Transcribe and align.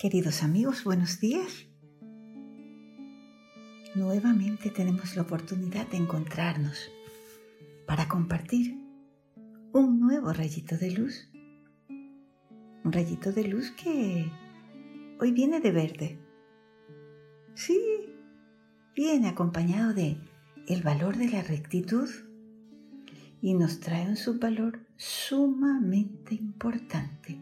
Queridos 0.00 0.42
amigos, 0.42 0.82
buenos 0.84 1.20
días. 1.20 1.66
Nuevamente 3.94 4.70
tenemos 4.70 5.14
la 5.14 5.20
oportunidad 5.20 5.86
de 5.88 5.98
encontrarnos 5.98 6.90
para 7.86 8.08
compartir 8.08 8.78
un 9.74 10.00
nuevo 10.00 10.32
rayito 10.32 10.78
de 10.78 10.92
luz. 10.92 11.30
Un 12.82 12.92
rayito 12.92 13.30
de 13.30 13.44
luz 13.44 13.72
que 13.72 14.32
hoy 15.20 15.32
viene 15.32 15.60
de 15.60 15.70
verde. 15.70 16.18
Sí, 17.52 17.78
viene 18.96 19.28
acompañado 19.28 19.92
de 19.92 20.16
el 20.66 20.82
valor 20.82 21.18
de 21.18 21.28
la 21.28 21.42
rectitud 21.42 22.08
y 23.42 23.52
nos 23.52 23.80
trae 23.80 24.08
un 24.08 24.16
subvalor 24.16 24.80
sumamente 24.96 26.36
importante. 26.36 27.38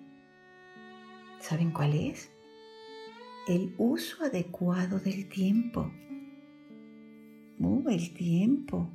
¿Saben 1.38 1.70
cuál 1.70 1.94
es? 1.94 2.32
El 3.48 3.74
uso 3.78 4.24
adecuado 4.24 5.00
del 5.00 5.26
tiempo. 5.26 5.90
Uh, 7.58 7.88
el 7.88 8.12
tiempo. 8.12 8.90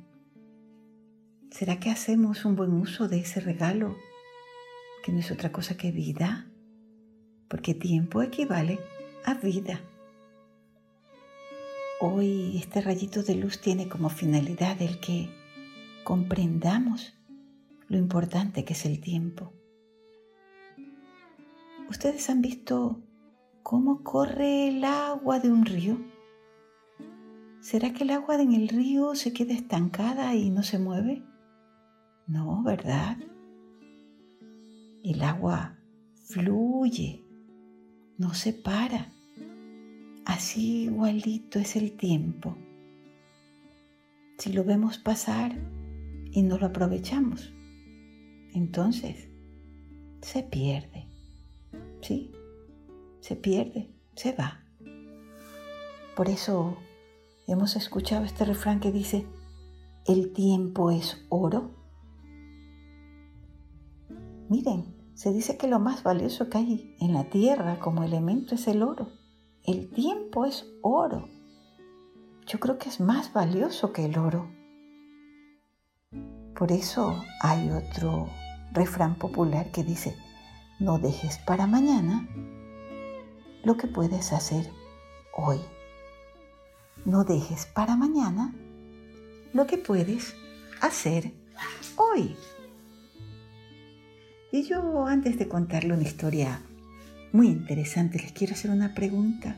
¿Será 1.50 1.80
que 1.80 1.90
hacemos 1.90 2.44
un 2.44 2.54
buen 2.54 2.72
uso 2.72 3.08
de 3.08 3.18
ese 3.18 3.40
regalo? 3.40 3.96
Que 5.02 5.10
no 5.10 5.18
es 5.18 5.32
otra 5.32 5.50
cosa 5.50 5.76
que 5.76 5.90
vida. 5.90 6.48
Porque 7.48 7.74
tiempo 7.74 8.22
equivale 8.22 8.78
a 9.24 9.34
vida. 9.34 9.80
Hoy 12.00 12.56
este 12.56 12.80
rayito 12.80 13.24
de 13.24 13.34
luz 13.34 13.60
tiene 13.60 13.88
como 13.88 14.08
finalidad 14.08 14.80
el 14.80 15.00
que 15.00 15.30
comprendamos 16.04 17.12
lo 17.88 17.98
importante 17.98 18.64
que 18.64 18.74
es 18.74 18.86
el 18.86 19.00
tiempo. 19.00 19.52
¿Ustedes 21.88 22.30
han 22.30 22.40
visto 22.40 23.02
cómo 23.64 24.04
corre 24.04 24.68
el 24.68 24.84
agua 24.84 25.40
de 25.40 25.50
un 25.50 25.64
río? 25.64 25.98
¿Será 27.60 27.92
que 27.94 28.04
el 28.04 28.10
agua 28.10 28.40
en 28.40 28.52
el 28.52 28.68
río 28.68 29.16
se 29.16 29.32
queda 29.32 29.54
estancada 29.54 30.36
y 30.36 30.50
no 30.50 30.62
se 30.62 30.78
mueve? 30.78 31.24
No, 32.28 32.62
¿verdad? 32.62 33.16
El 35.02 35.22
agua 35.22 35.78
fluye, 36.26 37.24
no 38.18 38.34
se 38.34 38.52
para. 38.52 39.12
Así 40.26 40.84
igualito 40.84 41.58
es 41.58 41.74
el 41.74 41.96
tiempo. 41.96 42.56
Si 44.38 44.52
lo 44.52 44.62
vemos 44.62 44.98
pasar, 44.98 45.56
y 46.30 46.42
no 46.42 46.58
lo 46.58 46.66
aprovechamos, 46.66 47.54
entonces 48.52 49.28
se 50.20 50.42
pierde. 50.42 51.06
¿Sí? 52.02 52.32
Se 53.24 53.36
pierde, 53.36 53.88
se 54.16 54.32
va. 54.34 54.60
Por 56.14 56.28
eso 56.28 56.76
hemos 57.46 57.74
escuchado 57.74 58.22
este 58.26 58.44
refrán 58.44 58.80
que 58.80 58.92
dice, 58.92 59.26
el 60.04 60.34
tiempo 60.34 60.90
es 60.90 61.24
oro. 61.30 61.70
Miren, 64.50 64.94
se 65.14 65.32
dice 65.32 65.56
que 65.56 65.68
lo 65.68 65.78
más 65.78 66.02
valioso 66.02 66.50
que 66.50 66.58
hay 66.58 66.96
en 67.00 67.14
la 67.14 67.24
tierra 67.30 67.80
como 67.80 68.04
elemento 68.04 68.56
es 68.56 68.68
el 68.68 68.82
oro. 68.82 69.08
El 69.62 69.88
tiempo 69.88 70.44
es 70.44 70.66
oro. 70.82 71.30
Yo 72.46 72.60
creo 72.60 72.76
que 72.76 72.90
es 72.90 73.00
más 73.00 73.32
valioso 73.32 73.90
que 73.94 74.04
el 74.04 74.18
oro. 74.18 74.50
Por 76.54 76.72
eso 76.72 77.24
hay 77.40 77.70
otro 77.70 78.28
refrán 78.72 79.14
popular 79.14 79.70
que 79.70 79.82
dice, 79.82 80.14
no 80.78 80.98
dejes 80.98 81.38
para 81.38 81.66
mañana 81.66 82.28
lo 83.64 83.76
que 83.76 83.86
puedes 83.86 84.32
hacer 84.32 84.70
hoy. 85.32 85.58
No 87.04 87.24
dejes 87.24 87.66
para 87.66 87.96
mañana 87.96 88.54
lo 89.52 89.66
que 89.66 89.78
puedes 89.78 90.34
hacer 90.80 91.32
hoy. 91.96 92.36
Y 94.52 94.62
yo 94.64 95.06
antes 95.06 95.38
de 95.38 95.48
contarle 95.48 95.94
una 95.94 96.02
historia 96.02 96.60
muy 97.32 97.48
interesante, 97.48 98.18
les 98.18 98.32
quiero 98.32 98.54
hacer 98.54 98.70
una 98.70 98.94
pregunta. 98.94 99.56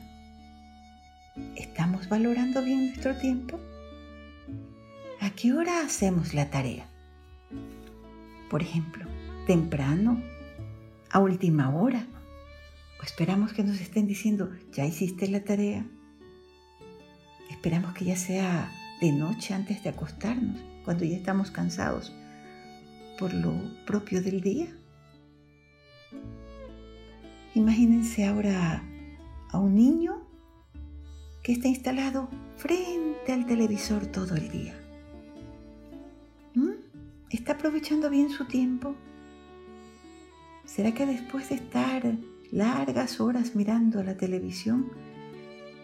¿Estamos 1.56 2.08
valorando 2.08 2.62
bien 2.62 2.86
nuestro 2.86 3.16
tiempo? 3.16 3.60
¿A 5.20 5.30
qué 5.30 5.52
hora 5.52 5.82
hacemos 5.82 6.32
la 6.32 6.50
tarea? 6.50 6.88
Por 8.48 8.62
ejemplo, 8.62 9.04
temprano, 9.46 10.22
a 11.10 11.18
última 11.18 11.74
hora, 11.74 12.06
esperamos 13.06 13.52
que 13.52 13.62
nos 13.62 13.80
estén 13.80 14.08
diciendo, 14.08 14.50
ya 14.72 14.84
hiciste 14.84 15.28
la 15.28 15.44
tarea. 15.44 15.86
Esperamos 17.50 17.94
que 17.94 18.04
ya 18.04 18.16
sea 18.16 18.70
de 19.00 19.12
noche 19.12 19.54
antes 19.54 19.82
de 19.82 19.90
acostarnos, 19.90 20.60
cuando 20.84 21.04
ya 21.04 21.16
estamos 21.16 21.50
cansados 21.52 22.12
por 23.18 23.32
lo 23.32 23.54
propio 23.86 24.20
del 24.22 24.40
día. 24.40 24.66
Imagínense 27.54 28.26
ahora 28.26 28.82
a 29.50 29.58
un 29.58 29.76
niño 29.76 30.28
que 31.42 31.52
está 31.52 31.68
instalado 31.68 32.28
frente 32.56 33.32
al 33.32 33.46
televisor 33.46 34.06
todo 34.06 34.34
el 34.34 34.50
día. 34.50 34.74
¿Está 37.30 37.52
aprovechando 37.52 38.10
bien 38.10 38.30
su 38.30 38.46
tiempo? 38.46 38.94
¿Será 40.64 40.92
que 40.92 41.06
después 41.06 41.48
de 41.48 41.56
estar 41.56 42.02
largas 42.50 43.20
horas 43.20 43.54
mirando 43.54 44.02
la 44.02 44.16
televisión, 44.16 44.90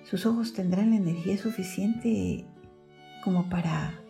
sus 0.04 0.26
ojos 0.26 0.52
tendrán 0.52 0.90
la 0.90 0.96
energía 0.96 1.38
suficiente 1.38 2.44
como 3.22 3.48
para 3.48 4.02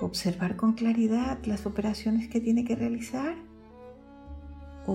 observar 0.00 0.56
con 0.56 0.72
claridad 0.72 1.38
las 1.44 1.66
operaciones 1.66 2.28
que 2.28 2.40
tiene 2.40 2.64
que 2.64 2.76
realizar? 2.76 3.34
¿O 4.86 4.94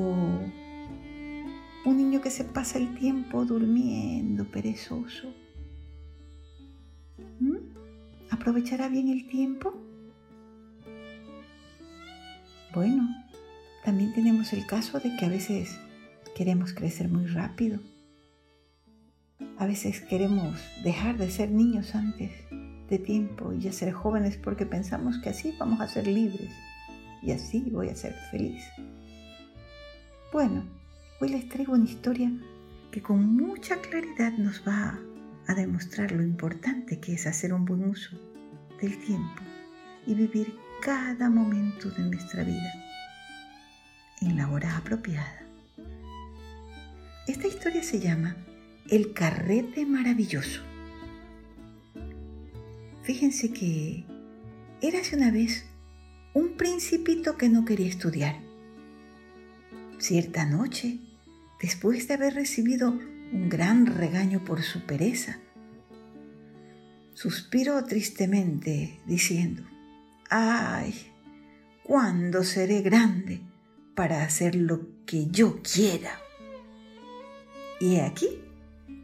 un 1.86 1.98
niño 1.98 2.22
que 2.22 2.32
se 2.32 2.44
pasa 2.44 2.80
el 2.80 2.96
tiempo 2.96 3.46
durmiendo 3.46 4.46
perezoso? 4.46 5.34
¿Mm? 7.40 7.58
¿Aprovechará 8.32 8.90
bien 8.90 9.10
el 9.10 9.28
tiempo? 9.28 9.74
Bueno, 12.74 13.08
también 13.84 14.14
tenemos 14.14 14.52
el 14.52 14.66
caso 14.66 15.00
de 15.00 15.16
que 15.16 15.26
a 15.26 15.30
veces 15.30 15.80
queremos 16.36 16.74
crecer 16.74 17.08
muy 17.10 17.26
rápido. 17.26 17.80
A 19.58 19.66
veces 19.66 20.02
queremos 20.02 20.60
dejar 20.84 21.18
de 21.18 21.32
ser 21.32 21.50
niños 21.50 21.96
antes 21.96 22.32
de 22.90 23.00
tiempo 23.00 23.54
y 23.54 23.72
ser 23.72 23.94
jóvenes 23.94 24.38
porque 24.38 24.66
pensamos 24.66 25.18
que 25.20 25.30
así 25.30 25.56
vamos 25.58 25.82
a 25.82 25.88
ser 25.88 26.06
libres 26.06 26.52
y 27.24 27.32
así 27.32 27.62
voy 27.72 27.90
a 27.90 27.96
ser 27.96 28.14
feliz. 28.30 28.64
Bueno, 30.32 30.66
hoy 31.22 31.30
les 31.30 31.48
traigo 31.48 31.74
una 31.74 31.86
historia 31.86 32.32
que 32.92 33.02
con 33.02 33.36
mucha 33.36 33.78
claridad 33.78 34.34
nos 34.34 34.62
va 34.68 35.00
a 35.48 35.54
demostrar 35.54 36.12
lo 36.12 36.22
importante 36.22 37.00
que 37.00 37.14
es 37.14 37.26
hacer 37.28 37.54
un 37.54 37.66
buen 37.66 37.86
uso 37.86 38.18
del 38.82 39.00
tiempo 39.00 39.42
y 40.06 40.14
vivir 40.14 40.54
cada 40.82 41.30
momento 41.30 41.90
de 41.90 42.04
nuestra 42.04 42.44
vida 42.44 42.74
en 44.22 44.36
la 44.38 44.50
hora 44.50 44.78
apropiada. 44.78 45.45
Esta 47.28 47.48
historia 47.48 47.82
se 47.82 48.00
llama 48.00 48.38
El 48.88 49.14
carrete 49.14 49.84
maravilloso. 49.88 50.62
Fíjense 53.02 53.52
que 53.52 54.06
érase 54.80 55.16
una 55.16 55.32
vez 55.32 55.66
un 56.36 56.56
principito 56.56 57.36
que 57.36 57.50
no 57.50 57.66
quería 57.66 57.88
estudiar. 57.88 58.36
Cierta 59.98 60.46
noche, 60.46 61.00
después 61.60 62.08
de 62.08 62.14
haber 62.14 62.36
recibido 62.36 62.92
un 62.92 63.50
gran 63.50 63.88
regaño 63.88 64.44
por 64.44 64.62
su 64.62 64.86
pereza, 64.86 65.40
suspiró 67.16 67.86
tristemente 67.86 69.00
diciendo, 69.08 69.64
ay, 70.30 70.94
¿cuándo 71.82 72.44
seré 72.44 72.84
grande 72.84 73.42
para 73.96 74.24
hacer 74.24 74.54
lo 74.54 75.06
que 75.08 75.26
yo 75.32 75.60
quiera? 75.64 76.20
Y 77.80 77.98
aquí 77.98 78.42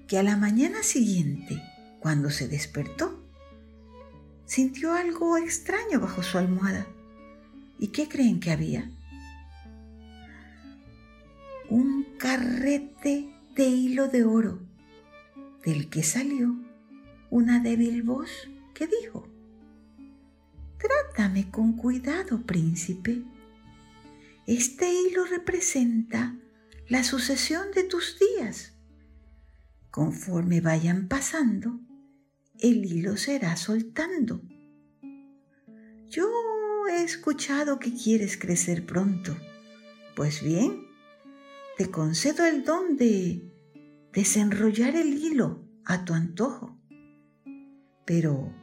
que 0.08 0.18
a 0.18 0.24
la 0.24 0.38
mañana 0.38 0.84
siguiente, 0.84 1.62
cuando 2.00 2.30
se 2.30 2.48
despertó, 2.48 3.24
sintió 4.46 4.94
algo 4.94 5.38
extraño 5.38 6.00
bajo 6.00 6.24
su 6.24 6.38
almohada. 6.38 6.88
¿Y 7.80 7.88
qué 7.88 8.08
creen 8.08 8.40
que 8.40 8.52
había? 8.52 8.92
Un 11.70 12.06
carrete 12.18 13.34
de 13.56 13.66
hilo 13.66 14.08
de 14.08 14.26
oro, 14.26 14.60
del 15.64 15.90
que 15.90 16.04
salió 16.04 16.56
una 17.30 17.62
débil 17.62 18.04
voz 18.04 18.30
que 18.74 18.88
dijo, 18.88 19.28
Trátame 20.78 21.50
con 21.50 21.74
cuidado, 21.74 22.42
príncipe. 22.42 23.24
Este 24.48 24.92
hilo 24.92 25.26
representa 25.26 26.36
la 26.92 27.06
sucesión 27.06 27.72
de 27.74 27.86
tus 27.86 28.20
días. 28.20 28.74
Conforme 29.92 30.60
vayan 30.60 31.08
pasando, 31.08 31.80
el 32.60 32.84
hilo 32.84 33.16
será 33.16 33.56
soltando. 33.56 34.42
Yo 36.10 36.28
he 36.92 37.02
escuchado 37.02 37.80
que 37.80 37.94
quieres 37.94 38.36
crecer 38.36 38.86
pronto. 38.86 39.38
Pues 40.18 40.44
bien, 40.44 40.86
te 41.78 41.90
concedo 41.90 42.44
el 42.44 42.66
don 42.66 42.98
de 42.98 43.50
desenrollar 44.12 44.98
el 44.98 45.14
hilo 45.14 45.64
a 45.86 46.04
tu 46.04 46.14
antojo. 46.14 46.78
Pero 48.04 48.54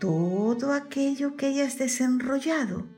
todo 0.00 0.72
aquello 0.72 1.36
que 1.36 1.46
hayas 1.46 1.78
desenrollado 1.78 2.88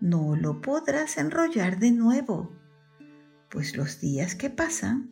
no 0.00 0.34
lo 0.34 0.60
podrás 0.62 1.16
enrollar 1.16 1.78
de 1.78 1.92
nuevo, 1.92 2.57
pues 3.48 3.76
los 3.76 4.00
días 4.00 4.34
que 4.34 4.50
pasan 4.50 5.10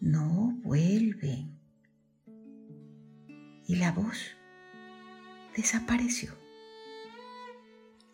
no 0.00 0.58
vuelven. 0.62 1.58
Y 3.66 3.76
la 3.76 3.92
voz 3.92 4.18
desapareció. 5.56 6.32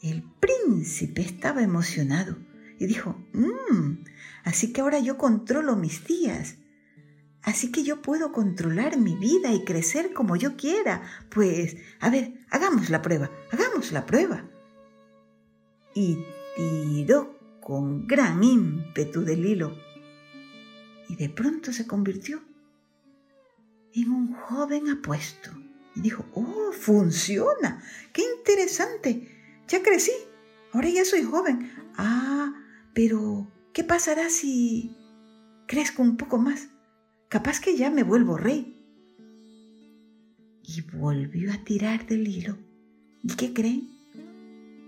El 0.03 0.23
príncipe 0.41 1.23
estaba 1.23 1.63
emocionado 1.63 2.37
y 2.79 2.87
dijo, 2.87 3.17
mmm, 3.33 4.05
así 4.45 4.73
que 4.73 4.81
ahora 4.81 4.99
yo 4.99 5.17
controlo 5.17 5.77
mis 5.77 6.05
días. 6.05 6.57
Así 7.43 7.71
que 7.71 7.85
yo 7.85 8.03
puedo 8.03 8.33
controlar 8.33 8.99
mi 8.99 9.15
vida 9.15 9.53
y 9.53 9.65
crecer 9.65 10.13
como 10.13 10.35
yo 10.35 10.57
quiera. 10.57 11.03
Pues, 11.31 11.77
a 12.01 12.11
ver, 12.11 12.35
hagamos 12.51 12.91
la 12.91 13.03
prueba, 13.03 13.31
hagamos 13.53 13.93
la 13.93 14.05
prueba. 14.05 14.51
Y 15.95 16.19
tiró 16.57 17.36
con 17.67 18.07
gran 18.07 18.45
ímpetu 18.45 19.25
del 19.25 19.45
hilo. 19.45 19.77
Y 21.09 21.17
de 21.17 21.29
pronto 21.29 21.73
se 21.73 21.85
convirtió 21.85 22.41
en 23.93 24.13
un 24.13 24.33
joven 24.35 24.89
apuesto. 24.89 25.51
Y 25.97 26.01
dijo, 26.01 26.25
oh, 26.35 26.71
funciona, 26.71 27.83
qué 28.13 28.23
interesante. 28.39 29.65
Ya 29.67 29.83
crecí, 29.83 30.13
ahora 30.73 30.91
ya 30.91 31.05
soy 31.05 31.25
joven. 31.25 31.73
Ah, 31.97 32.55
pero 32.95 33.51
¿qué 33.73 33.83
pasará 33.83 34.31
si 34.31 34.97
crezco 35.67 36.03
un 36.03 36.17
poco 36.17 36.39
más? 36.39 36.69
Capaz 37.29 37.59
que 37.59 37.77
ya 37.77 37.91
me 37.91 38.05
vuelvo 38.05 38.37
rey. 38.37 38.81
Y 40.63 40.83
volvió 40.83 41.53
a 41.53 41.65
tirar 41.65 42.07
del 42.07 42.29
hilo. 42.29 42.59
¿Y 43.25 43.35
qué 43.35 43.53
creen? 43.53 43.96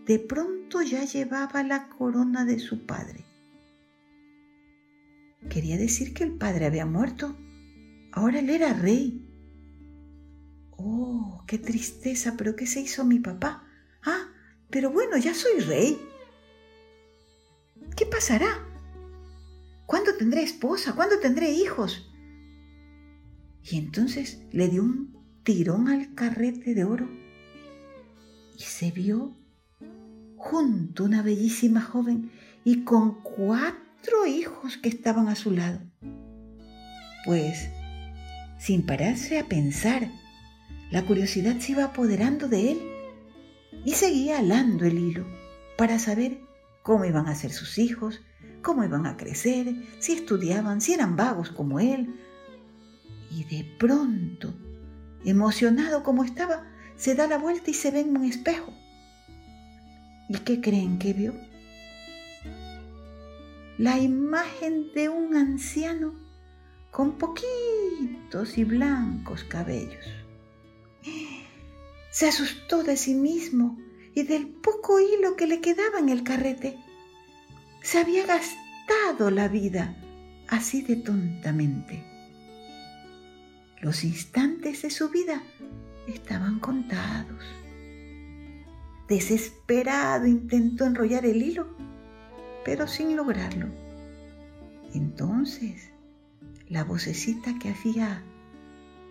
De 0.09 0.19
pronto 0.19 0.81
ya 0.81 1.05
llevaba 1.05 1.63
la 1.63 1.91
corona 1.91 2.47
de 2.47 2.59
su 2.59 2.87
padre. 2.87 3.27
Quería 5.51 5.77
decir 5.77 6.15
que 6.15 6.25
el 6.25 6.39
padre 6.39 6.65
había 6.65 6.87
muerto. 6.87 7.37
Ahora 8.13 8.39
él 8.39 8.49
era 8.49 8.73
rey. 8.73 9.29
Oh, 10.71 11.45
qué 11.47 11.59
tristeza, 11.59 12.37
pero 12.39 12.57
¿qué 12.57 12.67
se 12.67 12.81
hizo 12.81 13.05
mi 13.05 13.19
papá? 13.19 13.69
Ah, 14.03 14.33
pero 14.71 14.91
bueno, 14.91 15.19
ya 15.19 15.35
soy 15.35 15.61
rey. 15.61 16.01
¿Qué 17.95 18.07
pasará? 18.07 18.67
¿Cuándo 19.85 20.17
tendré 20.17 20.43
esposa? 20.43 20.95
¿Cuándo 20.95 21.19
tendré 21.19 21.51
hijos? 21.51 22.11
Y 23.63 23.77
entonces 23.77 24.41
le 24.53 24.69
dio 24.69 24.85
un 24.85 25.43
tirón 25.43 25.89
al 25.89 26.15
carrete 26.15 26.73
de 26.73 26.85
oro 26.85 27.11
y 28.57 28.63
se 28.63 28.91
vio 28.91 29.37
junto 30.49 31.05
una 31.05 31.21
bellísima 31.21 31.83
joven 31.83 32.31
y 32.65 32.85
con 32.85 33.21
cuatro 33.23 34.25
hijos 34.27 34.79
que 34.79 34.89
estaban 34.89 35.29
a 35.29 35.35
su 35.35 35.51
lado. 35.51 35.81
Pues, 37.27 37.69
sin 38.59 38.87
pararse 38.87 39.39
a 39.39 39.45
pensar, 39.45 40.11
la 40.91 41.05
curiosidad 41.05 41.59
se 41.59 41.73
iba 41.73 41.85
apoderando 41.85 42.49
de 42.49 42.73
él 42.73 42.81
y 43.85 43.93
seguía 43.93 44.39
alando 44.39 44.87
el 44.87 44.99
hilo 44.99 45.27
para 45.77 45.99
saber 45.99 46.41
cómo 46.83 47.05
iban 47.05 47.29
a 47.29 47.35
ser 47.35 47.53
sus 47.53 47.77
hijos, 47.77 48.23
cómo 48.63 48.85
iban 48.85 49.05
a 49.05 49.19
crecer, 49.19 49.75
si 49.99 50.15
estudiaban, 50.15 50.81
si 50.81 50.95
eran 50.95 51.15
vagos 51.15 51.51
como 51.51 51.79
él, 51.79 52.15
y 53.31 53.45
de 53.45 53.71
pronto, 53.79 54.55
emocionado 55.27 56.03
como 56.03 56.25
estaba, 56.25 56.65
se 56.97 57.15
da 57.15 57.27
la 57.27 57.37
vuelta 57.37 57.71
y 57.71 57.75
se 57.75 57.91
ve 57.91 58.01
en 58.01 58.17
un 58.17 58.25
espejo. 58.25 58.73
¿Y 60.29 60.39
qué 60.41 60.61
creen 60.61 60.99
que 60.99 61.13
vio? 61.15 61.35
La 63.79 63.99
imagen 63.99 64.93
de 64.95 65.09
un 65.09 65.37
anciano 65.37 66.15
con 66.91 67.17
poquitos 67.17 68.59
y 68.59 68.65
blancos 68.65 69.45
cabellos. 69.45 70.05
Se 72.11 72.29
asustó 72.29 72.83
de 72.83 72.97
sí 72.97 73.15
mismo 73.15 73.79
y 74.15 74.25
del 74.25 74.49
poco 74.49 75.01
hilo 75.01 75.37
que 75.37 75.47
le 75.47 75.61
quedaba 75.61 75.99
en 75.99 76.09
el 76.09 76.25
carrete. 76.25 76.77
Se 77.83 77.99
había 77.99 78.27
gastado 78.27 79.31
la 79.31 79.49
vida 79.49 79.97
así 80.49 80.83
de 80.83 80.97
tontamente. 80.97 82.05
Los 83.81 84.03
instantes 84.03 84.83
de 84.83 84.91
su 84.91 85.09
vida 85.09 85.43
estaban 86.09 86.59
contados. 86.59 87.45
Desesperado 89.09 90.27
intentó 90.27 90.85
enrollar 90.85 91.25
el 91.25 91.43
hilo, 91.43 91.67
pero 92.65 92.87
sin 92.87 93.17
lograrlo. 93.17 93.69
Entonces, 94.95 95.91
la 96.69 96.85
vocecita 96.85 97.59
que 97.59 97.71
había 97.71 98.23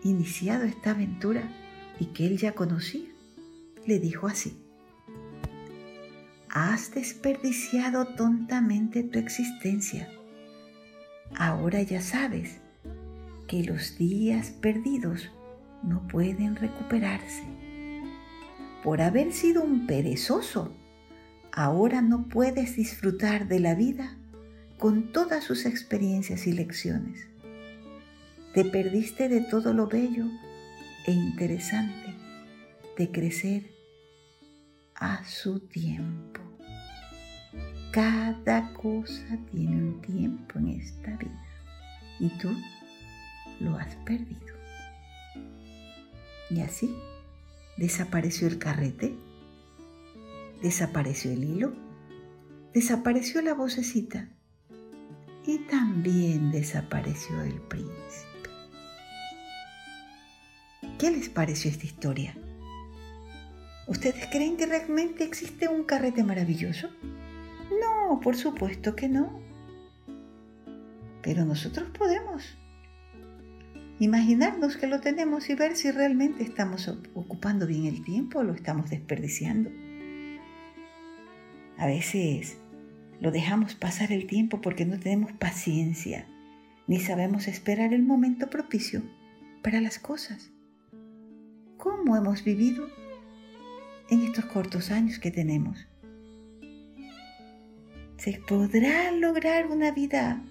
iniciado 0.03 0.65
esta 0.65 0.91
aventura 0.91 1.51
y 1.99 2.07
que 2.07 2.27
él 2.27 2.38
ya 2.38 2.53
conocía, 2.53 3.09
le 3.85 3.99
dijo 3.99 4.27
así, 4.27 4.57
Has 6.49 6.94
desperdiciado 6.94 8.05
tontamente 8.15 9.03
tu 9.03 9.19
existencia. 9.19 10.09
Ahora 11.35 11.81
ya 11.81 12.01
sabes 12.01 12.57
que 13.47 13.63
los 13.63 13.97
días 13.97 14.51
perdidos 14.51 15.29
no 15.83 16.07
pueden 16.07 16.55
recuperarse. 16.55 17.67
Por 18.88 19.01
haber 19.01 19.34
sido 19.34 19.66
un 19.66 19.86
perezoso, 19.86 20.74
ahora 21.51 22.01
no 22.01 22.30
puedes 22.30 22.78
disfrutar 22.78 23.50
de 23.50 23.60
la 23.60 23.75
vida 23.75 24.18
con 24.80 25.11
todas 25.11 25.44
sus 25.44 25.66
experiencias 25.66 26.47
y 26.47 26.54
lecciones. 26.54 27.28
Te 28.54 28.64
perdiste 28.64 29.28
de 29.28 29.42
todo 29.42 29.73
lo 29.73 29.88
bello 29.88 30.28
e 31.06 31.11
interesante 31.11 32.16
de 32.97 33.11
crecer 33.11 33.71
a 34.95 35.21
su 35.26 35.59
tiempo. 35.59 36.40
Cada 37.92 38.71
cosa 38.71 39.38
tiene 39.52 39.76
un 39.76 40.02
tiempo 40.02 40.59
en 40.59 40.69
esta 40.69 41.18
vida. 41.18 41.45
¿Y 42.21 42.30
tú? 42.38 42.56
lo 43.59 43.76
has 43.76 43.94
perdido. 44.06 44.56
Y 46.50 46.61
así 46.61 46.95
desapareció 47.78 48.48
el 48.48 48.57
carrete, 48.57 49.16
desapareció 50.62 51.31
el 51.31 51.44
hilo, 51.44 51.74
desapareció 52.74 53.42
la 53.42 53.54
vocecita 53.54 54.30
y 55.46 55.60
también 55.60 56.52
desapareció 56.52 57.42
el 57.42 57.62
príncipe. 57.62 58.28
¿Qué 61.00 61.12
les 61.12 61.30
pareció 61.30 61.69
esta 61.69 61.86
historia? 61.86 62.36
¿Ustedes 63.88 64.28
creen 64.31 64.57
que 64.57 64.66
realmente 64.66 65.24
existe 65.24 65.68
un 65.68 65.84
carrete 65.84 66.24
maravilloso? 66.24 66.90
No, 67.80 68.19
por 68.19 68.36
supuesto 68.36 68.96
que 68.96 69.07
no. 69.07 69.40
Pero 71.22 71.46
nosotros 71.46 71.90
podemos 71.98 72.57
imaginarnos 73.99 74.77
que 74.77 74.87
lo 74.87 75.01
tenemos 75.01 75.49
y 75.49 75.56
ver 75.56 75.75
si 75.75 75.92
realmente 75.92 76.44
estamos 76.44 76.87
ocupando 77.13 77.66
bien 77.68 77.85
el 77.85 78.04
tiempo 78.04 78.39
o 78.39 78.44
lo 78.44 78.54
estamos 78.54 78.89
desperdiciando. 78.89 79.71
A 81.77 81.85
veces 81.85 82.57
lo 83.19 83.31
dejamos 83.31 83.75
pasar 83.75 84.11
el 84.11 84.27
tiempo 84.27 84.61
porque 84.61 84.85
no 84.85 84.99
tenemos 84.99 85.31
paciencia 85.33 86.27
ni 86.87 86.99
sabemos 86.99 87.47
esperar 87.47 87.94
el 87.94 88.01
momento 88.01 88.49
propicio 88.49 89.04
para 89.61 89.81
las 89.81 89.99
cosas. 89.99 90.51
¿Cómo 91.77 92.16
hemos 92.16 92.44
vivido 92.44 92.87
en 94.09 94.23
estos 94.23 94.45
cortos 94.45 94.89
años 94.89 95.19
que 95.19 95.30
tenemos? 95.30 95.85
¿Se 98.18 98.42
podrá 98.47 99.11
lograr 99.11 99.68
una 99.68 99.92
vida 99.92 100.42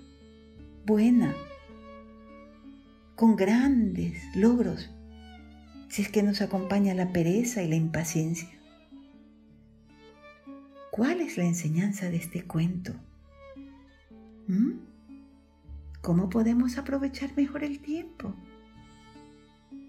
buena, 0.84 1.34
con 3.16 3.34
grandes 3.34 4.22
logros 4.36 4.90
si 5.88 6.02
es 6.02 6.10
que 6.10 6.22
nos 6.22 6.42
acompaña 6.42 6.94
la 6.94 7.12
pereza 7.12 7.62
y 7.62 7.68
la 7.68 7.76
impaciencia. 7.76 8.50
¿Cuál 10.90 11.20
es 11.20 11.36
la 11.36 11.44
enseñanza 11.44 12.10
de 12.10 12.16
este 12.16 12.42
cuento? 12.44 12.92
¿Mm? 14.46 14.72
¿Cómo 16.02 16.28
podemos 16.28 16.76
aprovechar 16.76 17.34
mejor 17.36 17.64
el 17.64 17.80
tiempo? 17.80 18.34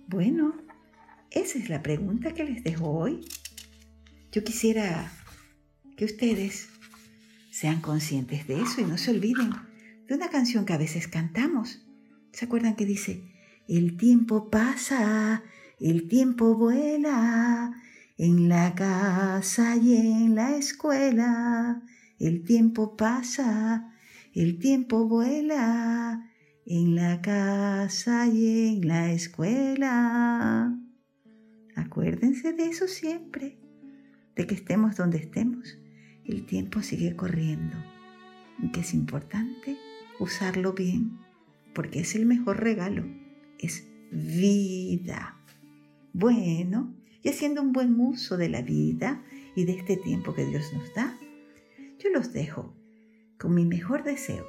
Bueno, 0.08 0.54
esa 1.32 1.60
es 1.60 1.70
la 1.70 1.84
pregunta 1.84 2.34
que 2.34 2.46
les 2.46 2.64
dejo 2.64 2.90
hoy. 2.90 3.26
Yo 4.32 4.44
quisiera 4.44 5.12
que 5.98 6.06
ustedes 6.06 6.70
sean 7.52 7.82
conscientes 7.82 8.48
de 8.48 8.62
eso 8.62 8.82
y 8.82 8.86
no 8.86 8.98
se 8.98 9.12
olviden 9.12 9.52
de 10.08 10.16
una 10.16 10.30
canción 10.30 10.66
que 10.66 10.74
a 10.74 10.78
veces 10.78 11.08
cantamos. 11.08 11.87
¿Se 12.38 12.46
acuerdan 12.46 12.76
que 12.76 12.86
dice, 12.86 13.24
el 13.68 13.98
tiempo 13.98 14.52
pasa, 14.52 15.42
el 15.80 16.08
tiempo 16.08 16.54
vuela, 16.54 17.74
en 18.16 18.48
la 18.48 18.76
casa 18.76 19.76
y 19.76 19.96
en 19.96 20.36
la 20.36 20.56
escuela, 20.56 21.82
el 22.20 22.44
tiempo 22.44 22.96
pasa, 22.96 23.92
el 24.36 24.60
tiempo 24.60 25.08
vuela, 25.08 26.30
en 26.68 26.94
la 26.94 27.24
casa 27.24 28.28
y 28.28 28.68
en 28.68 28.88
la 28.88 29.12
escuela. 29.12 30.78
Acuérdense 31.76 32.54
de 32.54 32.66
eso 32.66 32.88
siempre, 32.88 33.58
de 34.36 34.46
que 34.46 34.54
estemos 34.54 34.96
donde 34.96 35.18
estemos, 35.18 35.80
el 36.24 36.46
tiempo 36.46 36.84
sigue 36.84 37.16
corriendo 37.16 37.78
y 38.62 38.70
que 38.72 38.82
es 38.82 38.94
importante 38.94 39.76
usarlo 40.20 40.74
bien, 40.74 41.18
porque 41.78 42.00
es 42.00 42.16
el 42.16 42.26
mejor 42.26 42.60
regalo, 42.60 43.06
es 43.60 43.88
vida. 44.10 45.38
Bueno, 46.12 46.96
y 47.22 47.30
haciendo 47.30 47.62
un 47.62 47.72
buen 47.72 48.00
uso 48.00 48.36
de 48.36 48.50
la 48.50 48.64
vida 48.64 49.24
y 49.56 49.66
de 49.66 49.74
este 49.74 49.96
tiempo 49.96 50.34
que 50.34 50.44
Dios 50.44 50.74
nos 50.74 50.92
da, 50.96 51.16
yo 52.00 52.10
los 52.10 52.34
dejo 52.34 52.76
con 53.38 53.54
mi 53.54 53.64
mejor 53.64 54.04
deseo 54.04 54.44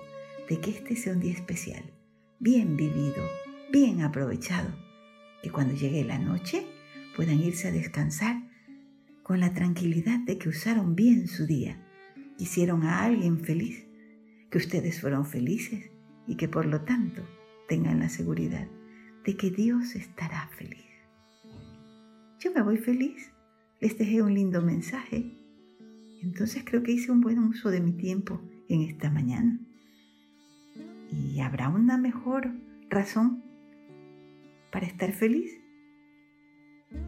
de 0.49 0.59
que 0.59 0.71
este 0.71 0.97
sea 0.97 1.13
un 1.13 1.21
día 1.21 1.35
especial, 1.35 1.93
bien 2.39 2.79
vivido, 2.79 3.23
bien 3.71 4.01
aprovechado, 4.01 4.75
que 5.43 5.51
cuando 5.51 5.75
llegue 5.75 6.05
la 6.05 6.19
noche 6.19 6.65
puedan 7.15 7.41
irse 7.41 7.69
a 7.69 7.73
descansar 7.73 8.43
con 9.23 9.39
la 9.39 9.53
tranquilidad 9.53 10.19
de 10.21 10.39
que 10.39 10.49
usaron 10.49 10.97
bien 10.97 11.29
su 11.29 11.45
día, 11.45 11.79
hicieron 12.39 12.85
a 12.85 13.03
alguien 13.05 13.39
feliz, 13.39 13.87
que 14.49 14.57
ustedes 14.57 14.99
fueron 15.03 15.27
felices 15.27 15.91
y 16.29 16.37
que 16.37 16.47
por 16.47 16.67
lo 16.67 16.83
tanto 16.83 17.23
tengan 17.69 17.99
la 17.99 18.11
seguridad 18.11 18.69
de 19.25 19.37
que 19.37 19.51
Dios 19.51 19.97
estará 19.97 20.49
feliz. 20.49 20.85
Yo 22.39 22.53
me 22.53 22.63
voy 22.63 22.77
feliz, 22.77 23.33
les 23.81 23.99
dejé 23.99 24.23
un 24.23 24.35
lindo 24.35 24.63
mensaje, 24.63 25.37
entonces 26.23 26.63
creo 26.65 26.83
que 26.83 26.93
hice 26.93 27.11
un 27.11 27.23
buen 27.23 27.39
uso 27.39 27.71
de 27.71 27.81
mi 27.81 27.93
tiempo 27.93 28.41
en 28.69 28.83
esta 28.83 29.11
mañana. 29.11 29.59
¿Y 31.11 31.41
habrá 31.41 31.71
una 31.71 31.97
mejor 31.97 32.53
razón 32.91 33.43
para 34.71 34.87
estar 34.87 35.13
feliz? 35.13 35.51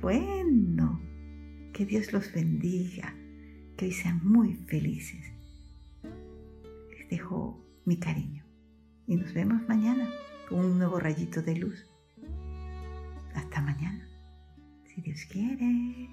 Bueno, 0.01 1.01
que 1.75 1.85
Dios 1.85 2.13
los 2.13 2.33
bendiga, 2.33 3.15
que 3.77 3.87
hoy 3.87 3.93
sean 3.93 4.27
muy 4.27 4.55
felices. 4.55 5.33
Les 6.91 7.09
dejo 7.11 7.63
mi 7.85 7.99
cariño 7.99 8.50
y 9.11 9.17
nos 9.17 9.35
vemos 9.35 9.61
mañana 9.67 10.09
con 10.49 10.61
un 10.61 10.79
nuevo 10.79 11.01
rayito 11.01 11.43
de 11.43 11.57
luz. 11.57 11.85
Hasta 13.35 13.61
mañana, 13.61 14.09
si 14.87 15.01
Dios 15.03 15.19
quiere. 15.29 16.09